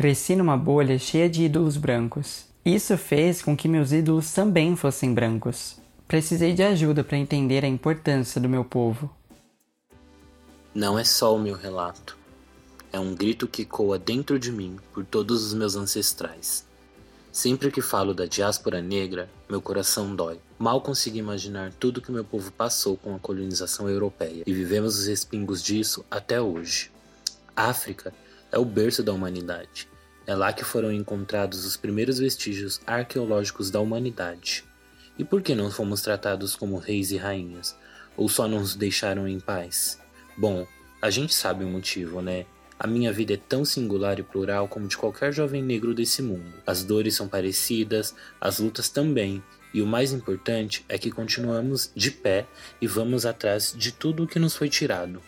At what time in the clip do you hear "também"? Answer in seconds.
4.32-4.74, 48.88-49.42